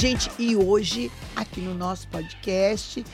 [0.00, 3.04] Gente, e hoje, aqui no nosso podcast,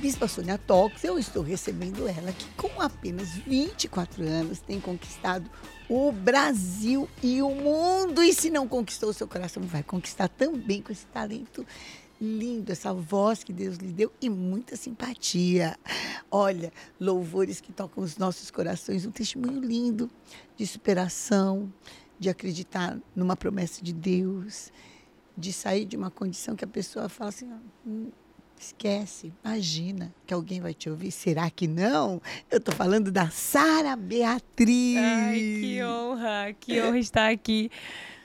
[0.00, 5.50] Bispa Sônia Talks, eu estou recebendo ela, que com apenas 24 anos tem conquistado
[5.90, 8.22] o Brasil e o mundo.
[8.22, 11.66] E se não conquistou o seu coração, vai conquistar também com esse talento
[12.18, 15.78] lindo, essa voz que Deus lhe deu e muita simpatia.
[16.30, 20.10] Olha, louvores que tocam os nossos corações, um testemunho lindo
[20.56, 21.70] de superação,
[22.18, 24.72] de acreditar numa promessa de Deus,
[25.36, 27.48] de sair de uma condição que a pessoa fala assim,
[27.86, 28.10] hum,
[28.58, 32.20] esquece, imagina que alguém vai te ouvir, será que não?
[32.50, 34.96] Eu estou falando da Sara Beatriz.
[34.96, 37.70] Ai, que honra, que honra estar aqui.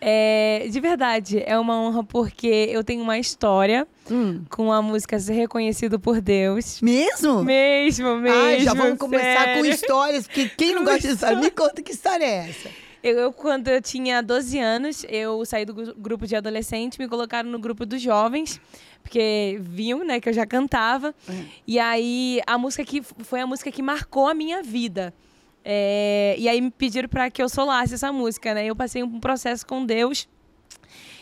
[0.03, 4.43] É, de verdade, é uma honra porque eu tenho uma história hum.
[4.49, 6.81] com a música ser reconhecido por Deus.
[6.81, 7.43] Mesmo?
[7.43, 8.41] Mesmo, mesmo.
[8.41, 9.61] Ai, já vamos começar sério.
[9.61, 12.69] com histórias, porque quem não gosta de história, me conta que história é essa.
[13.03, 17.49] Eu, eu, quando eu tinha 12 anos, eu saí do grupo de adolescente, me colocaram
[17.49, 18.61] no grupo dos jovens,
[19.01, 21.13] porque viam, né, que eu já cantava.
[21.27, 21.45] Uhum.
[21.65, 25.13] E aí a música que foi a música que marcou a minha vida.
[25.63, 28.65] É, e aí me pediram para que eu solasse essa música, né?
[28.65, 30.27] Eu passei um processo com Deus.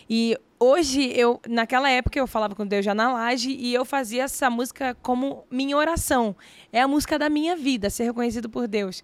[0.10, 4.24] E hoje eu, naquela época eu falava com Deus já na laje e eu fazia
[4.24, 6.36] essa música como minha oração.
[6.74, 9.04] É a música da minha vida, ser reconhecido por Deus.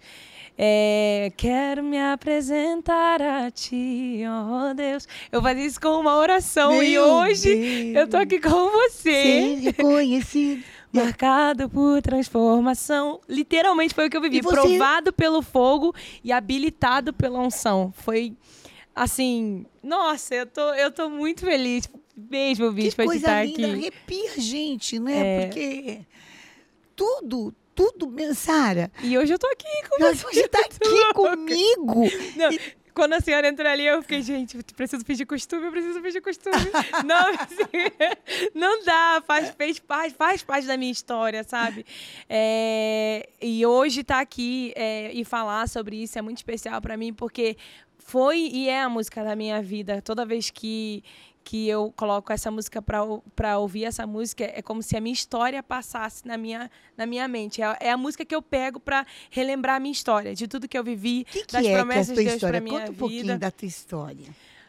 [0.58, 5.06] É, quero me apresentar a ti, ó oh Deus.
[5.30, 7.96] Eu fazia isso com uma oração Meu e hoje Deus.
[7.96, 9.00] eu tô aqui com você.
[9.02, 13.20] Ser reconhecido marcado por transformação.
[13.28, 14.40] Literalmente foi o que eu vivi.
[14.40, 17.92] Provado pelo fogo e habilitado pela unção.
[17.94, 18.34] Foi
[18.94, 23.72] assim, nossa, eu tô, eu tô muito feliz mesmo, Bispo, de estar linda, aqui.
[23.72, 25.18] arrepia gente, né?
[25.18, 25.46] É...
[25.46, 25.98] Porque
[26.94, 28.90] tudo, tudo, Sara.
[29.02, 30.26] E hoje eu tô aqui com você.
[30.26, 32.04] Hoje tá aqui comigo.
[32.34, 32.58] Não, e
[32.94, 36.22] quando a senhora entrou ali, eu fiquei, gente, eu preciso pedir costume, eu preciso pedir
[36.22, 36.56] costume.
[37.04, 38.08] não, assim,
[38.54, 41.84] não dá, faz, fez, faz, faz parte da minha história, sabe?
[42.26, 46.96] É, e hoje estar tá aqui é, e falar sobre isso é muito especial para
[46.96, 47.58] mim, porque
[47.98, 50.00] foi e é a música da minha vida.
[50.00, 51.04] Toda vez que,
[51.46, 55.62] que eu coloco essa música para ouvir essa música, é como se a minha história
[55.62, 57.62] passasse na minha, na minha mente.
[57.62, 60.76] É, é a música que eu pego para relembrar a minha história, de tudo que
[60.76, 62.94] eu vivi, que que das é promessas que é de Deus para minha Conta um
[62.94, 62.98] vida.
[62.98, 64.26] pouquinho da tua história.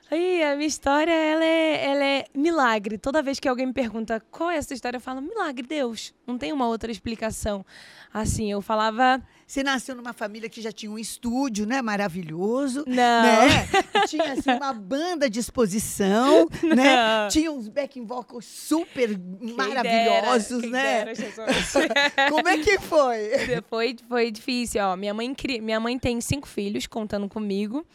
[0.09, 2.97] Aí, a minha história, ela é, ela é milagre.
[2.97, 6.13] Toda vez que alguém me pergunta qual é essa história, eu falo, milagre, Deus.
[6.25, 7.65] Não tem uma outra explicação.
[8.13, 9.21] Assim, eu falava...
[9.45, 11.81] Você nasceu numa família que já tinha um estúdio, né?
[11.81, 12.83] Maravilhoso.
[12.87, 12.95] Não.
[12.95, 13.67] Né?
[14.07, 16.69] Tinha, assim, uma banda de exposição, né?
[16.69, 16.75] Não.
[16.75, 17.27] né?
[17.29, 21.13] Tinha uns backing vocals super quem maravilhosos, dera, né?
[21.13, 23.31] Dera, Como é que foi?
[23.69, 24.95] Foi, foi difícil, ó.
[24.95, 27.85] Minha mãe, minha mãe tem cinco filhos, contando comigo.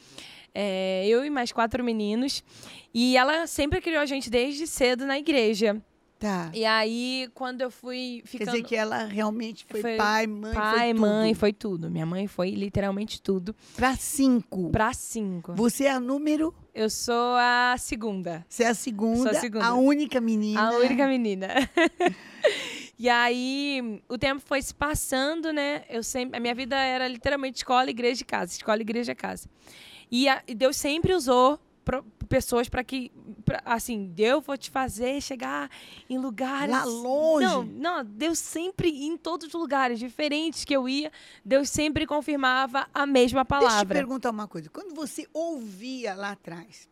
[0.55, 2.43] É, eu e mais quatro meninos.
[2.93, 5.81] E ela sempre criou a gente desde cedo na igreja.
[6.23, 6.53] Tá.
[6.55, 8.47] E aí, quando eu fui ficando...
[8.47, 11.91] Quer dizer que ela realmente foi, foi pai, mãe, pai, foi mãe, foi tudo.
[11.91, 13.57] Minha mãe foi literalmente tudo.
[13.75, 14.71] Pra cinco?
[14.71, 15.53] Pra cinco.
[15.55, 16.55] Você é a número?
[16.73, 18.47] Eu sou a segunda.
[18.49, 19.31] Você é a segunda?
[19.31, 19.67] Sou a segunda.
[19.67, 20.63] A única menina?
[20.63, 21.49] A única menina.
[22.97, 25.83] e aí, o tempo foi se passando, né?
[25.91, 28.53] Eu sempre, a minha vida era literalmente escola, igreja e casa.
[28.53, 29.49] Escola, igreja, casa.
[30.13, 33.11] E, a, e Deus sempre usou pra, pessoas para que,
[33.47, 35.71] pra, assim, Deus vou te fazer chegar
[36.09, 36.71] em lugares.
[36.71, 37.47] Lá longe.
[37.47, 41.11] Não, não, Deus sempre, em todos os lugares diferentes que eu ia,
[41.43, 43.71] Deus sempre confirmava a mesma palavra.
[43.71, 44.69] Deixa eu te perguntar uma coisa.
[44.69, 46.91] Quando você ouvia lá atrás,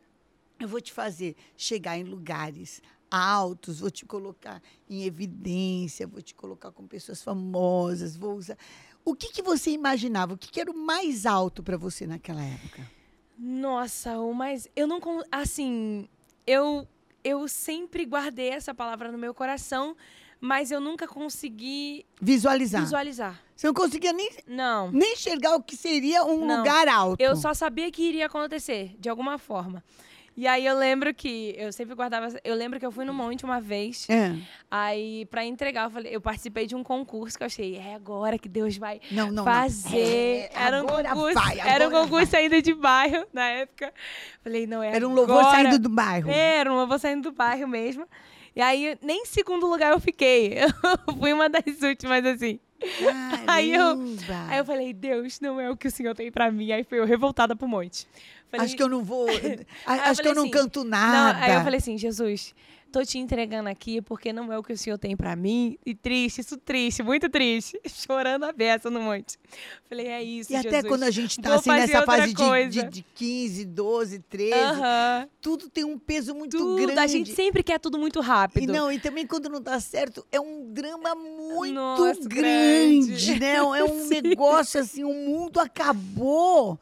[0.58, 2.80] eu vou te fazer chegar em lugares
[3.10, 8.56] altos, vou te colocar em evidência, vou te colocar com pessoas famosas, vou usar.
[9.04, 10.32] O que, que você imaginava?
[10.32, 12.99] O que, que era o mais alto para você naquela época?
[13.42, 14.68] Nossa, o mais.
[14.76, 15.00] Eu não.
[15.32, 16.06] Assim,
[16.46, 16.86] eu,
[17.24, 19.96] eu sempre guardei essa palavra no meu coração,
[20.38, 22.04] mas eu nunca consegui.
[22.20, 22.82] Visualizar.
[22.82, 23.42] Visualizar.
[23.56, 24.30] Você não conseguia nem.
[24.46, 24.92] Não.
[24.92, 26.58] Nem enxergar o que seria um não.
[26.58, 27.18] lugar alto.
[27.18, 29.82] Eu só sabia que iria acontecer, de alguma forma.
[30.40, 32.28] E aí eu lembro que eu sempre guardava.
[32.42, 34.08] Eu lembro que eu fui no monte uma vez.
[34.08, 34.34] É.
[34.70, 38.38] Aí, para entregar, eu falei, eu participei de um concurso que eu achei, é agora
[38.38, 39.90] que Deus vai não, não, fazer.
[39.90, 39.98] Não.
[39.98, 43.92] É, era um concurso, vai, era um concurso ainda de bairro na época.
[44.42, 44.96] Falei, não é.
[44.96, 45.56] Era um louvor agora.
[45.56, 46.30] saindo do bairro.
[46.30, 48.08] É, era um louvor saindo do bairro mesmo.
[48.56, 50.54] E aí, nem em segundo lugar eu fiquei.
[51.06, 52.58] Eu fui uma das últimas, assim.
[53.46, 53.98] Aí eu,
[54.48, 56.72] aí eu falei, Deus, não é o que o Senhor tem para mim.
[56.72, 58.06] Aí fui eu revoltada pro monte.
[58.50, 59.26] Falei, acho que eu não vou.
[59.86, 61.38] acho que eu não assim, canto nada.
[61.38, 62.52] Não, aí eu falei assim, Jesus,
[62.90, 65.78] tô te entregando aqui porque não é o que o Senhor tem para mim.
[65.86, 67.80] E triste, isso triste, muito triste.
[67.88, 69.38] Chorando a beça no monte.
[69.88, 70.74] Falei, é isso, E Jesus.
[70.74, 74.54] até quando a gente tá Vou assim nessa fase de, de, de 15, 12, 13,
[74.54, 75.28] Aham.
[75.40, 76.98] tudo tem um peso muito Tudo, grande.
[76.98, 78.64] a gente sempre quer tudo muito rápido.
[78.64, 83.38] E não, e também quando não dá certo, é um drama muito Nossa, grande, grande.
[83.40, 83.54] né?
[83.56, 86.78] É um negócio assim, o mundo acabou.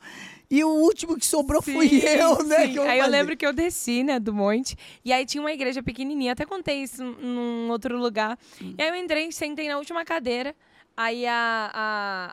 [0.50, 2.67] E o último que sobrou fui Sim, eu, né?
[2.67, 2.73] sim.
[2.73, 4.75] que eu aí eu lembro que eu desci, né, do monte.
[5.05, 6.33] E aí tinha uma igreja pequenininha.
[6.33, 8.39] Até contei isso num outro lugar.
[8.61, 10.56] E aí eu entrei, sentei na última cadeira.
[10.97, 11.71] Aí a,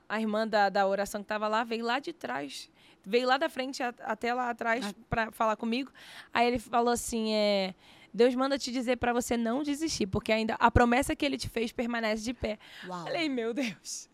[0.09, 2.69] a, a irmã da, da oração que tava lá veio lá de trás.
[3.05, 4.93] Veio lá da frente a- até lá atrás Ah.
[5.09, 5.91] pra falar comigo.
[6.33, 7.75] Aí ele falou assim, é...
[8.13, 11.49] Deus manda te dizer pra você não desistir, porque ainda a promessa que ele te
[11.49, 12.57] fez permanece de pé.
[12.87, 13.03] Uau.
[13.03, 14.09] Falei, meu Deus.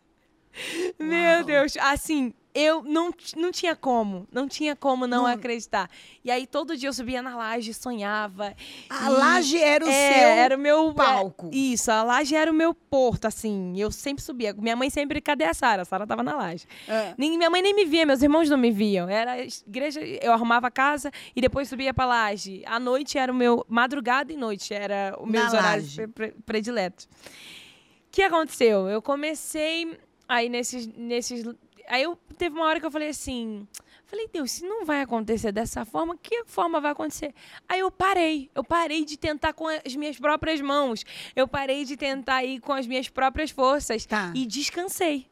[1.00, 1.08] Uau.
[1.08, 1.78] Meu Deus.
[1.78, 4.28] Assim, eu não, não tinha como.
[4.32, 5.28] Não tinha como não, Não.
[5.28, 5.90] acreditar.
[6.24, 8.54] E aí, todo dia eu subia na laje, sonhava.
[8.90, 11.48] A laje era o é, seu era o meu palco.
[11.52, 13.74] é, isso, a laje era o meu porto, assim.
[13.80, 14.54] Eu sempre subia.
[14.54, 15.84] Minha mãe sempre, cadê a Sara?
[15.84, 16.66] A Sara tava na laje.
[16.88, 17.14] É.
[17.18, 19.08] Nem, minha mãe nem me via, meus irmãos não me viam.
[19.10, 22.62] Era igreja, eu arrumava a casa e depois subia pra laje.
[22.66, 23.66] À noite era o meu.
[23.70, 26.08] Madrugada e noite era os meus Na horários laje.
[26.08, 27.06] pre- pre- prediletos.
[27.06, 28.90] O que aconteceu?
[28.90, 30.86] Eu comecei aí nesses.
[30.88, 31.46] nesses
[31.92, 33.68] aí eu teve uma hora que eu falei assim.
[34.06, 37.34] Falei, Deus, se não vai acontecer dessa forma, que forma vai acontecer?
[37.70, 38.50] Aí eu parei.
[38.54, 41.06] Eu parei de tentar com as minhas próprias mãos.
[41.34, 44.06] Eu parei de tentar ir com as minhas próprias forças.
[44.06, 44.34] Tá.
[44.36, 45.28] E descansei.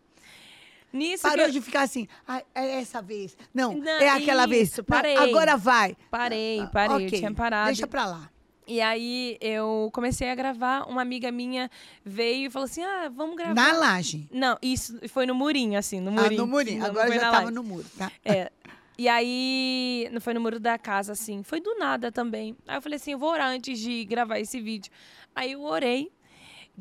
[0.93, 3.37] Nisso Parou eu- de ficar assim, ah, é essa vez.
[3.53, 4.69] Não, Não, é aquela vez.
[4.69, 5.15] isso, Não, parei.
[5.17, 5.95] agora vai.
[6.09, 6.95] Parei, Ah, parei.
[6.95, 7.67] ok, Eu tinha parado.
[7.67, 8.29] Deixa pra lá.
[8.71, 10.83] E aí eu comecei a gravar.
[10.87, 11.71] Uma amiga minha
[12.05, 13.55] veio e falou assim: ah, vamos gravar.
[13.55, 14.27] Na laje.
[14.31, 16.41] Não, isso foi no murinho, assim, no Ah, murinho.
[16.41, 16.77] no murinho.
[16.77, 17.51] Não, não Agora foi já tava laje.
[17.55, 18.11] no muro, tá?
[18.23, 18.51] É.
[18.95, 21.41] E aí, não foi no muro da casa, assim.
[21.41, 22.55] Foi do nada também.
[22.67, 24.91] Aí eu falei assim, eu vou orar antes de gravar esse vídeo.
[25.35, 26.11] Aí eu orei.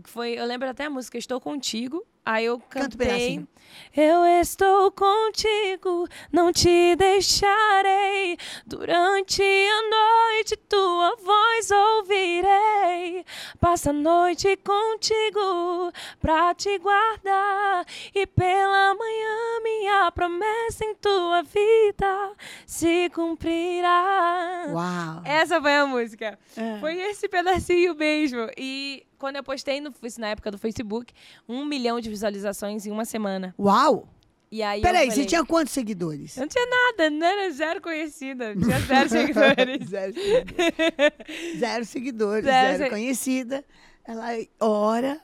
[0.04, 2.04] Foi, eu lembro até a música Estou Contigo.
[2.26, 2.98] Aí eu cantei.
[2.98, 3.48] pedacinho.
[3.96, 8.36] Eu estou contigo, não te deixarei.
[8.66, 13.24] Durante a noite tua voz ouvirei.
[13.60, 17.84] Passa a noite contigo pra te guardar.
[18.14, 22.32] E pela manhã minha promessa em tua vida
[22.66, 24.66] se cumprirá.
[24.70, 25.22] Uau.
[25.24, 26.38] Essa foi a música.
[26.56, 26.78] É.
[26.80, 28.48] Foi esse pedacinho mesmo.
[28.56, 31.12] E quando eu postei, no, na época do Facebook,
[31.48, 33.54] um milhão de visualizações em uma semana.
[33.58, 34.08] Uau!
[34.50, 36.36] E aí Peraí, você tinha quantos seguidores?
[36.36, 38.54] Eu não tinha nada, não era zero conhecida.
[38.56, 39.88] Tinha zero seguidores.
[39.88, 41.58] zero seguidores.
[41.58, 43.64] zero seguidores, Zero zero, conhecida.
[44.06, 44.28] Ela
[44.58, 45.20] ora,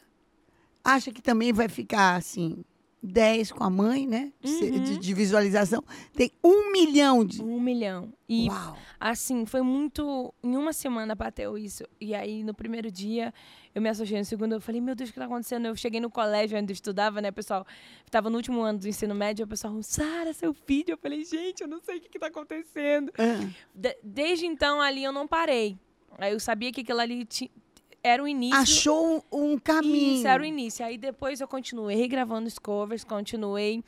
[0.85, 2.63] acha que também vai ficar assim,
[3.07, 4.33] 10 com a mãe, né?
[4.43, 4.83] Uhum.
[4.83, 5.85] de- de visualização.
[6.15, 7.43] Tem um milhão de.
[7.43, 8.11] Um milhão.
[8.27, 8.79] E Uau!
[8.99, 10.33] assim, foi muito.
[10.43, 11.85] Em uma semana bateu isso.
[12.01, 13.33] E aí, no primeiro dia,
[13.75, 14.19] eu me associei.
[14.19, 15.67] No segundo, eu falei, meu Deus, o que tá acontecendo?
[15.67, 17.67] Eu cheguei no colégio, ainda estudava, né, pessoal?
[18.11, 20.93] Tava no último ano do ensino médio, o pessoal, Sara, seu filho.
[20.93, 23.13] Eu falei, gente, eu não sei o que, que tá acontecendo.
[23.19, 25.79] Ah, De- desde então, ali eu não parei.
[26.17, 27.27] Aí eu sabia que aquilo ali
[28.05, 28.57] era o início.
[28.61, 30.19] achou um, caminho.
[30.19, 30.85] Isso, era o início.
[30.85, 33.83] Aí depois eu continuei gravando os covers, continuei.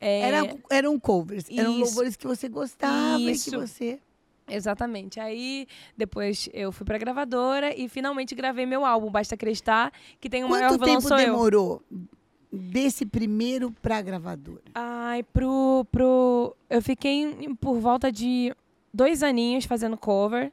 [0.00, 1.80] é, Era, eram covers, eram Isso.
[1.84, 3.58] louvores que você gostava e que Isso.
[3.58, 4.00] você.
[4.48, 5.20] Exatamente.
[5.20, 10.42] Aí depois eu fui pra gravadora e finalmente gravei meu álbum, Basta Acreditar, que tem
[10.42, 11.26] o maior Quanto vilão tempo sou eu.
[11.26, 11.82] demorou
[12.52, 14.62] desse primeiro pra gravadora?
[14.74, 16.56] Ai, pro, pro.
[16.68, 18.52] Eu fiquei por volta de
[18.92, 20.50] dois aninhos fazendo cover.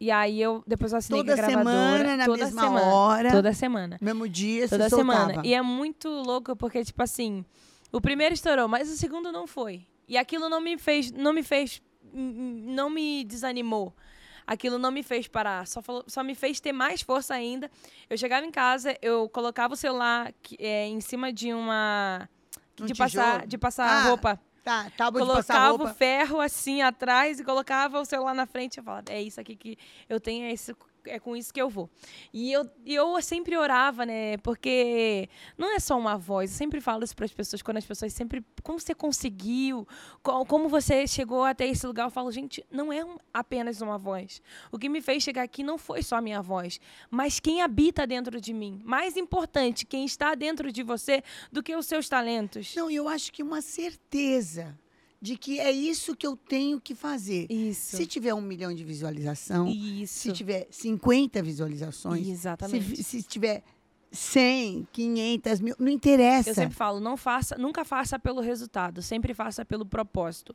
[0.00, 1.74] E aí eu depois eu assinei Toda com a gravadora.
[1.98, 3.98] semana, na toda mesma semana, hora, Toda semana.
[4.00, 5.20] mesmo dia, Toda você semana.
[5.26, 5.46] soltava.
[5.46, 7.44] E é muito louco porque, tipo assim,
[7.92, 9.86] o primeiro estourou, mas o segundo não foi.
[10.08, 11.80] E aquilo não me fez, não me fez,
[12.12, 13.94] não me desanimou.
[14.46, 17.70] Aquilo não me fez parar, só, falou- só me fez ter mais força ainda.
[18.10, 22.28] Eu chegava em casa, eu colocava o celular é, em cima de uma.
[22.78, 24.38] Um de, passar, de passar Ah, roupa.
[24.64, 25.94] Tá, tábua de passar Colocava o roupa.
[25.94, 29.78] ferro assim atrás e colocava o celular na frente e falava, é isso aqui que
[30.08, 30.74] eu tenho, é, isso,
[31.06, 31.88] é com isso que eu vou.
[32.32, 34.36] E eu, eu sempre orava, né?
[34.38, 36.50] Porque não é só uma voz.
[36.50, 38.44] Eu sempre falo isso para as pessoas, quando as pessoas sempre.
[38.62, 39.86] Como você conseguiu?
[40.22, 42.04] Co- Como você chegou até esse lugar?
[42.06, 44.40] Eu falo, gente, não é apenas uma voz.
[44.70, 46.80] O que me fez chegar aqui não foi só a minha voz,
[47.10, 48.80] mas quem habita dentro de mim.
[48.84, 52.74] Mais importante, quem está dentro de você do que os seus talentos.
[52.74, 54.78] Não, eu acho que uma certeza
[55.24, 57.50] de que é isso que eu tenho que fazer.
[57.50, 57.96] Isso.
[57.96, 60.20] Se tiver um milhão de visualização, Isso.
[60.20, 62.96] se tiver 50 visualizações, Exatamente.
[62.96, 63.62] se, se tiver
[64.12, 66.50] 100, 500 mil, não interessa.
[66.50, 70.54] Eu sempre falo, não faça, nunca faça pelo resultado, sempre faça pelo propósito.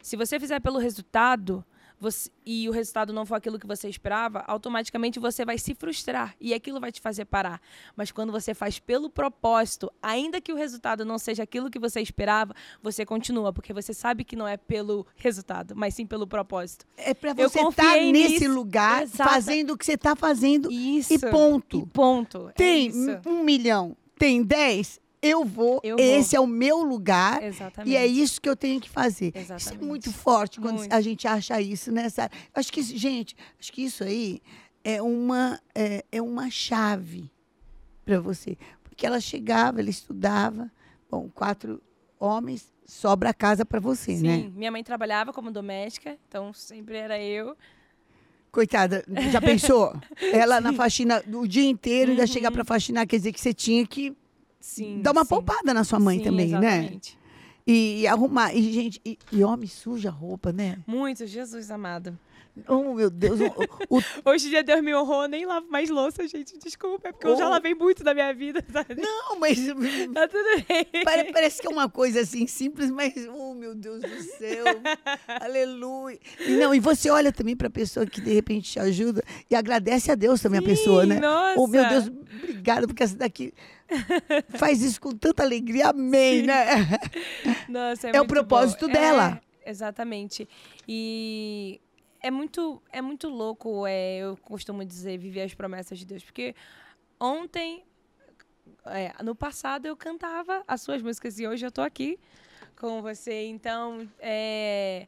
[0.00, 1.62] Se você fizer pelo resultado,
[1.98, 6.34] você, e o resultado não for aquilo que você esperava, automaticamente você vai se frustrar
[6.40, 7.60] e aquilo vai te fazer parar.
[7.96, 12.00] Mas quando você faz pelo propósito, ainda que o resultado não seja aquilo que você
[12.00, 16.86] esperava, você continua, porque você sabe que não é pelo resultado, mas sim pelo propósito.
[16.96, 18.52] É para você estar nesse nisso.
[18.52, 19.30] lugar, Exato.
[19.30, 21.14] fazendo o que você está fazendo Isso.
[21.14, 21.78] e ponto.
[21.78, 22.48] E ponto.
[22.48, 26.44] É tem é um milhão, tem dez, eu vou, eu esse vou.
[26.44, 27.42] é o meu lugar.
[27.42, 27.92] Exatamente.
[27.92, 29.32] E é isso que eu tenho que fazer.
[29.34, 29.60] Exatamente.
[29.60, 30.92] Isso é muito forte quando muito.
[30.92, 32.30] a gente acha isso nessa.
[32.54, 34.40] Acho que, gente, acho que isso aí
[34.84, 37.30] é uma, é, é uma chave
[38.04, 38.56] para você.
[38.82, 40.70] Porque ela chegava, ela estudava.
[41.10, 41.82] Bom, quatro
[42.18, 44.26] homens, sobra a casa para você, Sim.
[44.26, 44.36] né?
[44.38, 47.56] Sim, minha mãe trabalhava como doméstica, então sempre era eu.
[48.50, 49.94] Coitada, já pensou?
[50.32, 50.62] Ela Sim.
[50.62, 52.16] na faxina o dia inteiro, uhum.
[52.16, 54.16] ainda chegar para faxinar, quer dizer que você tinha que
[54.66, 55.28] Sim, Dá uma sim.
[55.28, 56.58] poupada na sua mãe sim, também, né?
[56.58, 57.14] exatamente.
[57.14, 57.26] né?
[57.64, 58.52] E, e arrumar.
[58.52, 60.78] E, gente, e, e homem suja a roupa, né?
[60.88, 62.18] Muito, Jesus amado.
[62.66, 63.38] Oh, meu Deus.
[63.40, 64.02] O, o...
[64.28, 66.58] Hoje em dia Deus me honrou, nem lavo mais louça, gente.
[66.58, 67.30] Desculpa, é porque oh.
[67.30, 67.50] eu já oh.
[67.50, 68.64] lavei muito da minha vida.
[68.72, 68.96] Sabe?
[68.96, 69.56] Não, mas.
[70.12, 71.04] tá tudo bem.
[71.04, 73.14] Parece, parece que é uma coisa assim simples, mas.
[73.32, 74.64] Oh, meu Deus do céu.
[75.40, 76.18] Aleluia.
[76.40, 79.54] E, não, e você olha também para a pessoa que de repente te ajuda e
[79.54, 81.20] agradece a Deus também Sim, a pessoa, né?
[81.20, 81.60] Nossa.
[81.60, 82.10] Oh, meu Deus,
[82.42, 83.54] obrigada, porque essa daqui
[84.58, 85.88] faz isso com tanta alegria.
[85.88, 86.46] Amém, Sim.
[86.46, 86.66] né?
[87.68, 88.92] Nossa, é, é o propósito bom.
[88.92, 89.40] dela.
[89.62, 90.48] É, exatamente.
[90.86, 91.80] E
[92.20, 96.24] é muito, é muito louco, é, eu costumo dizer, viver as promessas de Deus.
[96.24, 96.54] Porque
[97.20, 97.84] ontem,
[98.86, 102.18] é, no passado, eu cantava as suas músicas e hoje eu tô aqui
[102.76, 103.46] com você.
[103.46, 105.06] Então, é,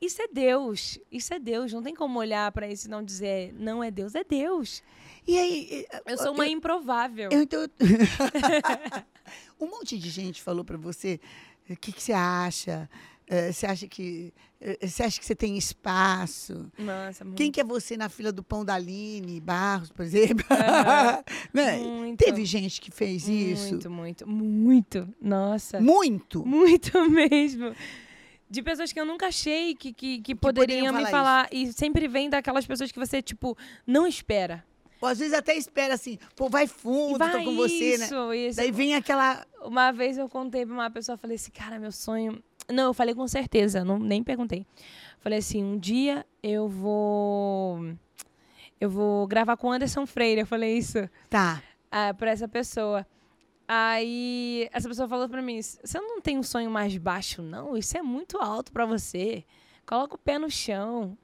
[0.00, 0.98] isso é Deus.
[1.10, 1.72] Isso é Deus.
[1.72, 4.82] Não tem como olhar para isso e não dizer, não é Deus, é Deus.
[5.26, 5.86] E aí.
[6.06, 7.30] Eu sou uma eu, improvável.
[7.32, 7.66] Eu, então,
[9.60, 11.20] um monte de gente falou para você
[11.68, 12.88] o que, que você acha.
[13.30, 16.72] Uh, você acha que uh, você acha que você tem espaço?
[16.78, 17.36] Nossa, muito.
[17.36, 20.46] Quem que é você na fila do pão da Aline Barros, por exemplo?
[20.50, 21.22] Uhum.
[21.52, 21.76] né?
[21.76, 22.24] Muito.
[22.24, 23.70] Teve gente que fez muito, isso?
[23.72, 25.08] Muito, muito, muito.
[25.20, 25.78] Nossa.
[25.78, 26.46] Muito?
[26.46, 27.74] Muito mesmo.
[28.50, 31.48] De pessoas que eu nunca achei que, que, que poderiam, poderiam me falar.
[31.52, 34.64] E sempre vem daquelas pessoas que você, tipo, não espera.
[35.00, 38.08] Ou às vezes até espera assim, pô, vai fundo, vai tô com você, né?
[38.36, 38.56] Isso.
[38.56, 39.46] Daí vem aquela.
[39.62, 42.42] Uma vez eu contei pra uma pessoa, falei assim, cara, meu sonho.
[42.70, 44.66] Não, eu falei com certeza, não, nem perguntei.
[45.20, 47.94] Falei assim, um dia eu vou.
[48.80, 50.40] Eu vou gravar com Anderson Freire.
[50.40, 51.08] Eu falei isso.
[51.30, 51.62] Tá.
[51.90, 53.06] Ah, pra essa pessoa.
[53.68, 57.76] Aí essa pessoa falou pra mim: você não tem um sonho mais baixo, não?
[57.76, 59.44] Isso é muito alto para você.
[59.84, 61.16] Coloca o pé no chão.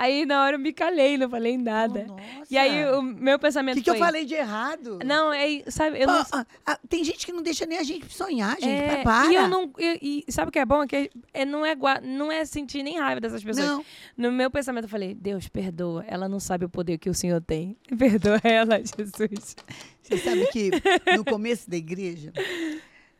[0.00, 2.06] Aí na hora eu me calei, não falei nada.
[2.08, 2.16] Oh,
[2.50, 3.98] e aí o meu pensamento que, que foi...
[3.98, 4.98] eu falei de errado?
[5.04, 6.24] Não, é, sabe, eu Pô, não...
[6.32, 9.30] ah, ah, tem gente que não deixa nem a gente sonhar, gente, é, para.
[9.30, 10.84] E eu não, e, e sabe o que é bom?
[10.84, 13.66] É que é, não, é, não é sentir nem raiva dessas pessoas.
[13.66, 13.84] Não.
[14.16, 17.42] No meu pensamento eu falei, Deus, perdoa, ela não sabe o poder que o Senhor
[17.42, 17.76] tem.
[17.98, 19.54] Perdoa ela, Jesus.
[20.00, 20.70] Você sabe que
[21.14, 22.32] no começo da igreja,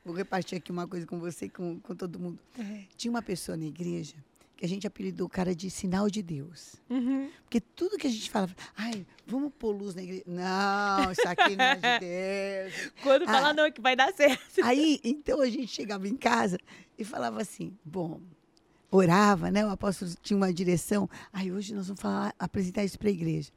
[0.02, 2.38] vou repartir aqui uma coisa com você e com, com todo mundo.
[2.58, 2.84] Uhum.
[2.96, 4.14] Tinha uma pessoa na igreja
[4.60, 6.76] que a gente apelidou o cara de sinal de Deus.
[6.90, 7.30] Uhum.
[7.44, 10.22] Porque tudo que a gente fala, ai, vamos pôr luz na igreja.
[10.26, 12.92] Não, isso aqui não é de Deus.
[13.02, 14.42] Quando ah, fala não, que vai dar certo.
[14.62, 16.58] Aí, então a gente chegava em casa
[16.98, 18.20] e falava assim, bom,
[18.90, 19.64] orava, né?
[19.64, 21.08] O apóstolo tinha uma direção.
[21.32, 23.50] Aí hoje nós vamos falar, apresentar isso para a igreja.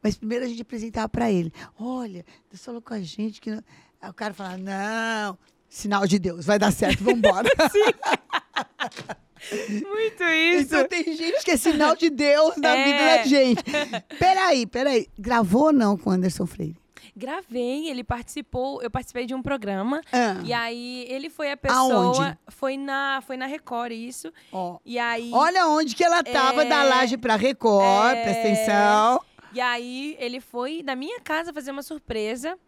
[0.00, 1.52] Mas primeiro a gente apresentava para ele.
[1.76, 3.50] Olha, Deus falou com a gente que.
[3.50, 3.64] Não...
[4.00, 5.36] Aí o cara falava, não,
[5.68, 7.48] sinal de Deus, vai dar certo, vamos embora.
[7.72, 9.14] Sim.
[9.88, 10.62] Muito isso.
[10.62, 12.84] Então tem gente que é sinal de Deus na é.
[12.84, 13.62] vida da gente.
[14.18, 15.06] Peraí, peraí.
[15.18, 16.76] Gravou ou não com o Anderson Freire?
[17.16, 20.00] Gravei, ele participou, eu participei de um programa.
[20.12, 20.40] Ah.
[20.44, 21.94] E aí ele foi a pessoa.
[21.94, 22.38] Aonde?
[22.48, 24.32] Foi na, foi na Record, isso.
[24.50, 24.78] Oh.
[24.84, 25.30] E aí.
[25.32, 29.24] Olha onde que ela tava é, da laje pra Record, é, presta atenção.
[29.52, 32.58] E aí ele foi na minha casa fazer uma surpresa.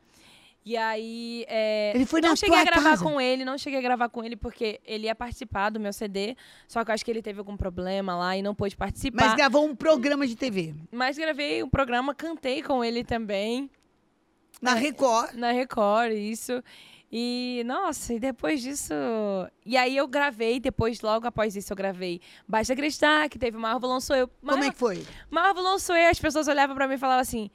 [0.66, 1.44] E aí.
[1.46, 3.04] É, ele foi não na cheguei tua a gravar casa.
[3.04, 6.36] com ele, não cheguei a gravar com ele porque ele ia participar do meu CD.
[6.66, 9.26] Só que eu acho que ele teve algum problema lá e não pôde participar.
[9.26, 10.74] Mas gravou um programa de TV.
[10.90, 13.70] Mas gravei um programa, cantei com ele também.
[14.60, 15.34] Na é, Record.
[15.34, 16.60] Na Record, isso.
[17.12, 18.92] E, nossa, e depois disso.
[19.64, 24.00] E aí eu gravei, depois, logo após isso, eu gravei Basta Acreditar, que teve Marvelon
[24.00, 24.28] Sou Eu.
[24.42, 24.54] Mar...
[24.54, 25.06] Como é que foi?
[25.30, 27.48] Marvelon Sou Eu, as pessoas olhavam pra mim e falavam assim: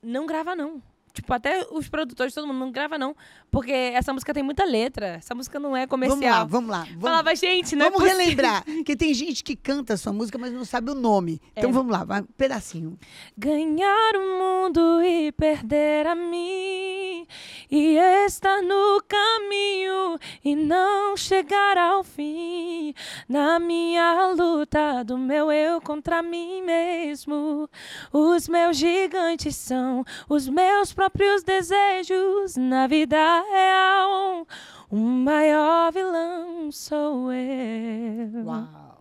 [0.00, 0.80] não grava não.
[1.12, 3.14] Tipo, até os produtores, todo mundo não grava, não.
[3.50, 5.08] Porque essa música tem muita letra.
[5.18, 6.18] Essa música não é comercial.
[6.20, 6.84] Vamos lá, vamos lá.
[6.84, 8.64] Vamos, Falava, gente, não vamos é Vamos relembrar.
[8.84, 11.40] que tem gente que canta a sua música, mas não sabe o nome.
[11.54, 11.72] Então É.
[11.72, 12.98] vamos lá, vai um pedacinho.
[13.36, 17.26] Ganhar o mundo e perder a mim.
[17.70, 22.94] E estar no caminho e não chegar ao fim.
[23.32, 27.66] Na minha luta do meu eu contra mim mesmo,
[28.12, 32.58] os meus gigantes são os meus próprios desejos.
[32.58, 33.16] Na vida
[33.50, 34.46] real,
[34.90, 38.44] o maior vilão sou eu.
[38.44, 38.91] Uau!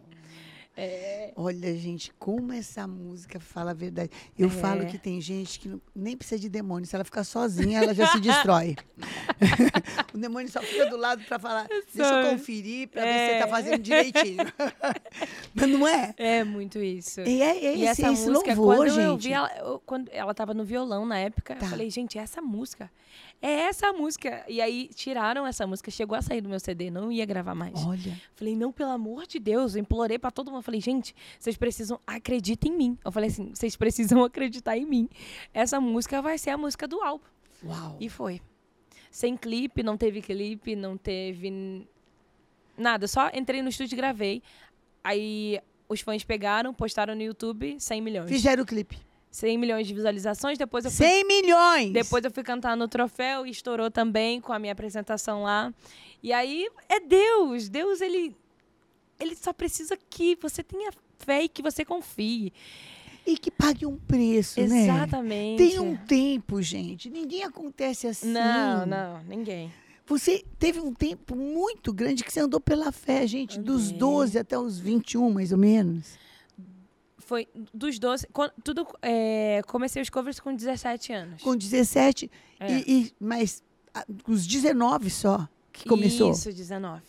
[1.35, 4.09] Olha, gente, como essa música fala a verdade.
[4.37, 4.49] Eu É.
[4.49, 6.85] falo que tem gente que não- nem precisa de demônio.
[6.87, 8.75] Se ela ficar sozinha, ela já se destrói.
[10.13, 13.31] o demônio só fica do lado para falar, deixa eu conferir para ver se você
[13.33, 13.39] É.
[13.39, 14.37] tá fazendo direitinho.
[15.53, 16.13] Mas não é?
[16.17, 17.21] É muito isso.
[17.21, 19.03] E é, é E esse, essa esse música, louvor, quando gente.
[19.05, 21.65] eu vi ela, eu- quando ela tava no violão na época, Tá.
[21.65, 22.89] eu falei, gente, essa música.
[23.41, 24.45] É essa música.
[24.47, 27.73] E aí tiraram essa música, chegou a sair do meu CD, não ia gravar mais.
[27.85, 30.61] Olha, Falei, não, pelo amor de Deus, eu implorei pra todo mundo.
[30.61, 32.97] Falei, gente, vocês precisam acreditar em mim.
[33.03, 35.09] Eu falei assim, vocês precisam acreditar em mim.
[35.53, 37.25] Essa música vai ser a música do álbum.
[37.63, 37.97] uau.
[37.99, 38.39] E foi.
[39.09, 41.87] Sem clipe, não teve clipe, não teve
[42.77, 43.07] nada.
[43.07, 44.43] Só entrei no estúdio e gravei.
[45.03, 48.29] Aí os fãs pegaram, postaram no YouTube 100 milhões.
[48.29, 48.97] Fizeram o clipe.
[49.31, 50.57] 100 milhões de visualizações.
[50.57, 51.93] Depois eu fui 100 milhões!
[51.93, 55.73] depois eu fui cantar no troféu e estourou também com a minha apresentação lá.
[56.21, 57.69] E aí é Deus.
[57.69, 58.35] Deus, ele,
[59.19, 62.51] ele só precisa que você tenha fé e que você confie.
[63.25, 64.83] E que pague um preço, né?
[64.83, 65.57] Exatamente.
[65.57, 67.09] Tem um tempo, gente.
[67.09, 68.31] Ninguém acontece assim.
[68.31, 69.71] Não, não, ninguém.
[70.07, 73.99] Você teve um tempo muito grande que você andou pela fé, gente, dos Andei.
[73.99, 76.17] 12 até os 21, mais ou menos.
[77.31, 78.27] Foi dos 12.
[78.27, 81.41] quan- Tudo, é, comecei os covers com 17 anos.
[81.41, 82.69] Com 17, É.
[82.79, 83.63] e, e- mas
[84.27, 86.29] os 19 só que começou.
[86.31, 87.01] Isso, 19.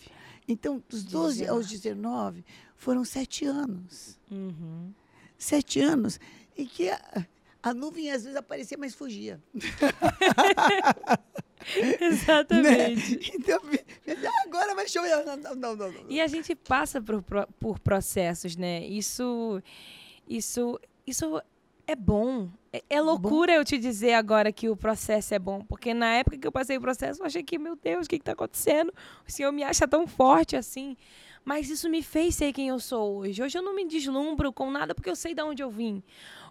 [0.47, 2.45] Então, dos 12 aos 19,
[2.77, 4.17] foram sete anos.
[4.31, 4.93] Uhum.
[5.37, 6.21] Sete anos
[6.57, 7.27] em que a,
[7.61, 9.41] a nuvem às vezes aparecia, mas fugia.
[12.01, 13.17] Exatamente.
[13.17, 13.21] Né?
[13.35, 15.25] Então, agora vai chover.
[15.25, 15.77] Não, não, não.
[15.77, 15.95] não.
[16.09, 17.23] E a gente passa por,
[17.59, 18.85] por processos, né?
[18.87, 19.61] Isso,
[20.37, 21.41] isso, isso
[21.87, 22.49] é bom.
[22.73, 26.39] É, é loucura eu te dizer agora que o processo é bom, porque na época
[26.39, 28.93] que eu passei o processo, eu achei que, meu Deus, o que está acontecendo?
[29.27, 30.97] O Senhor me acha tão forte assim.
[31.45, 33.43] Mas isso me fez ser quem eu sou hoje.
[33.43, 36.03] Hoje eu não me deslumbro com nada porque eu sei de onde eu vim.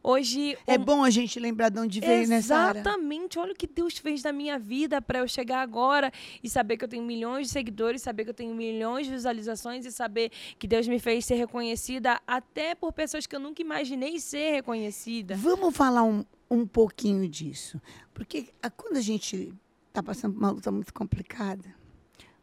[0.03, 2.79] Hoje É bom a gente lembrar de onde veio nessa área.
[2.79, 3.37] Exatamente.
[3.39, 6.11] Olha o que Deus fez na minha vida para eu chegar agora
[6.43, 9.85] e saber que eu tenho milhões de seguidores, saber que eu tenho milhões de visualizações
[9.85, 14.19] e saber que Deus me fez ser reconhecida até por pessoas que eu nunca imaginei
[14.19, 15.35] ser reconhecida.
[15.37, 17.79] Vamos falar um, um pouquinho disso.
[18.13, 19.53] Porque a- quando a gente
[19.87, 21.73] está passando por uma luta muito complicada,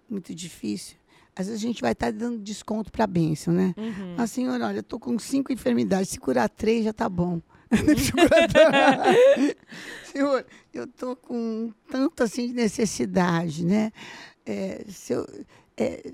[0.09, 0.97] muito difícil,
[1.38, 3.72] às vezes a gente vai estar dando desconto para a bênção, né?
[3.77, 4.14] Uhum.
[4.18, 7.40] A senhora, olha, eu tô com cinco enfermidades, se curar três já tá bom.
[10.05, 13.92] Senhor, eu tô com tanto assim de necessidade, né?
[14.44, 15.24] É, se eu-
[15.77, 16.12] é,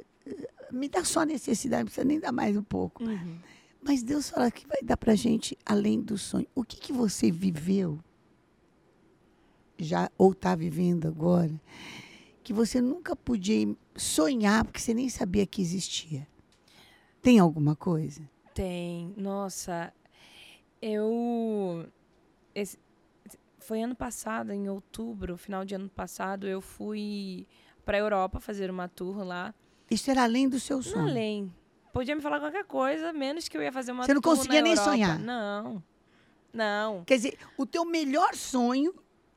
[0.70, 3.02] me dá só necessidade, não precisa nem dar mais um pouco.
[3.02, 3.38] Uhum.
[3.82, 6.46] Mas Deus fala que vai dar pra gente além do sonho.
[6.54, 7.98] O que, que você viveu
[9.78, 11.50] já ou está vivendo agora
[12.44, 16.28] que você nunca podia sonhar porque você nem sabia que existia?
[17.22, 18.22] Tem alguma coisa?
[18.54, 19.12] Tem.
[19.16, 19.92] Nossa,
[20.80, 21.86] eu.
[22.54, 22.78] esse-
[23.58, 27.46] foi ano passado, em outubro, final de ano passado, eu fui
[27.84, 29.54] para Europa fazer uma tour lá.
[29.90, 31.08] Isso era além do seu Não sonho.
[31.08, 31.52] além.
[31.92, 34.60] Podia me falar qualquer coisa, menos que eu ia fazer uma Você não tour conseguia
[34.60, 34.90] nem Europa.
[34.90, 35.18] sonhar?
[35.18, 35.82] Não.
[36.52, 37.04] Não.
[37.04, 38.94] Quer dizer, o teu melhor sonho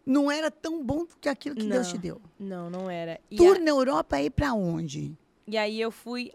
[0.08, 1.94] não era tão bom que aquilo que Deus Não.
[1.94, 2.22] te deu.
[2.40, 3.20] Não, não era.
[3.30, 5.16] E, Tour a- na Europa é ir pra onde?
[5.46, 6.32] e aí eu fui.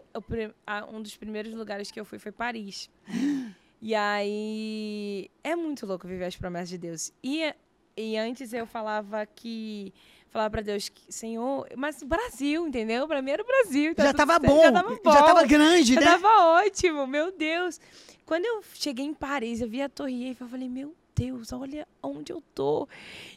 [0.91, 2.89] um dos primeiros lugares que eu fui foi Paris.
[3.85, 5.29] E aí.
[5.43, 7.11] É muito louco viver as promessas de Deus.
[7.21, 7.53] E,
[7.97, 9.93] e antes eu falava que.
[10.29, 13.05] Falava pra Deus, que, Senhor, mas Brasil, entendeu?
[13.07, 13.93] Pra mim era o Brasil.
[13.93, 14.61] tá já tava bom.
[14.63, 15.11] Já tava bom.
[15.11, 16.05] Já tava grande, Já né?
[16.07, 16.27] tava
[16.63, 17.79] ótimo, meu Deus.
[18.25, 21.87] Quando eu cheguei em Paris, eu vi a Torre Eiffel, eu falei, meu Deus, olha
[22.01, 22.87] onde eu tô.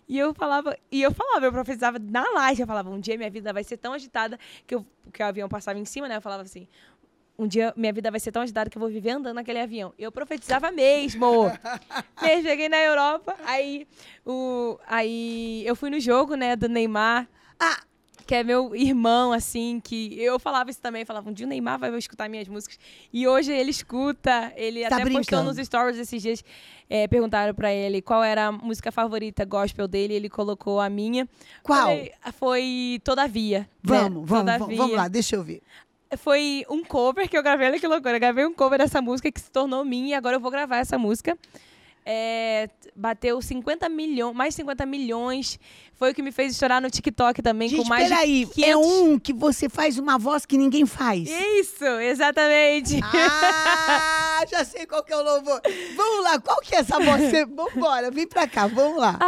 [0.09, 3.31] E eu falava, e eu falava, eu profetizava na laje, eu falava, um dia minha
[3.31, 6.17] vida vai ser tão agitada que, eu, que o avião passava em cima, né?
[6.17, 6.67] Eu falava assim,
[7.39, 9.93] um dia minha vida vai ser tão agitada que eu vou viver andando naquele avião.
[9.99, 11.27] Eu profetizava mesmo.
[12.23, 13.87] eu cheguei na Europa, aí,
[14.25, 17.29] o, aí eu fui no jogo, né, do Neymar
[17.61, 17.83] Ah,
[18.25, 21.79] que é meu irmão, assim, que eu falava isso também, falava, um dia o Neymar
[21.79, 22.79] vai escutar minhas músicas.
[23.13, 25.45] E hoje ele escuta, ele Tá até postou brincando.
[25.45, 26.45] nos stories esses dias,
[26.89, 31.29] é, perguntaram pra ele qual era a música favorita gospel dele, ele colocou a minha.
[31.63, 31.83] qual?
[31.83, 33.61] Falei, foi Todavia.
[33.61, 33.67] né?
[33.83, 34.77] Vamos, vamos, vamos, Todavia.
[34.77, 35.63] vamos lá, deixa eu ver.
[36.19, 39.31] Foi um cover que eu gravei, olha que loucura, eu gravei um cover dessa música
[39.31, 41.37] que se tornou minha e agora eu vou gravar essa música.
[42.09, 45.59] É, bateu 50 milhões, mais 50 milhões.
[45.95, 48.71] Foi o que me fez estourar no TikTok também, Gente, com mais peraí, de 500...
[48.71, 51.29] é um que você faz uma voz que ninguém faz.
[51.29, 53.01] Isso, exatamente.
[53.03, 55.61] Ah, já sei qual que é o louvor.
[55.97, 57.23] Vamos lá, qual que é essa voz?
[57.49, 59.19] Vambora, vem pra cá, vamos lá.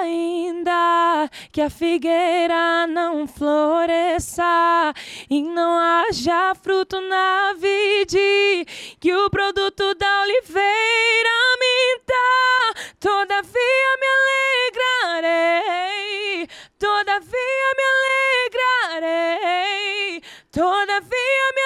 [0.00, 4.94] Ainda que a figueira não floresça
[5.28, 8.66] e não haja fruto na vide,
[9.00, 12.24] que o produto da oliveira minta,
[13.00, 14.06] todavia me
[15.16, 17.84] alegrarei, todavia me
[18.94, 21.62] alegrarei, todavia me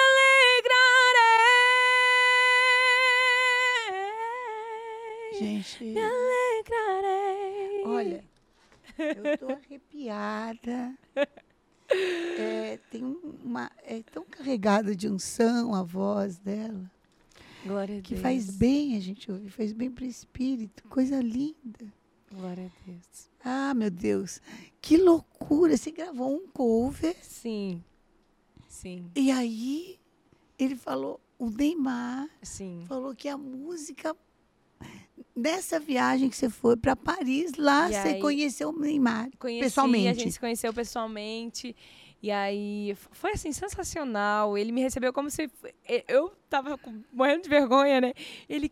[4.09, 5.39] alegrarei.
[5.39, 7.83] Gente, Me alegrarei.
[7.85, 8.23] olha,
[8.97, 10.93] eu tô arrepiada.
[12.37, 13.03] É, tem
[13.43, 16.89] uma, é tão carregada de unção a voz dela,
[17.65, 21.91] Glória que faz bem a gente ouvir, faz bem pro espírito, coisa linda.
[22.31, 23.29] Glória a Deus.
[23.43, 24.41] Ah, meu Deus,
[24.81, 25.75] que loucura!
[25.75, 27.83] Você gravou um cover Sim.
[28.67, 29.09] Sim.
[29.15, 29.97] e aí
[30.57, 32.85] ele falou, o Neymar Sim.
[32.87, 34.15] falou que a música
[35.35, 39.63] nessa viagem que você foi para Paris, lá E você aí- conheceu o Neymar Conheci,
[39.63, 40.07] pessoalmente.
[40.09, 41.75] a gente se conheceu pessoalmente.
[42.21, 44.57] E aí foi assim, sensacional.
[44.57, 45.49] Ele me recebeu como se.
[46.07, 46.77] Eu tava
[47.13, 48.13] morrendo de vergonha, né?
[48.47, 48.71] Ele